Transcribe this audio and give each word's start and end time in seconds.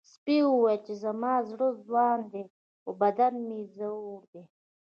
سپي 0.13 0.37
وویل 0.45 0.79
چې 0.87 0.93
زما 1.03 1.33
زړه 1.49 1.67
ځوان 1.85 2.19
دی 2.31 2.43
خو 2.81 2.89
بدن 3.01 3.33
مې 3.47 3.59
زوړ 3.77 4.17
دی. 4.31 4.43